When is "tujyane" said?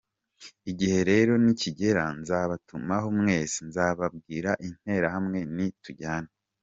5.83-6.29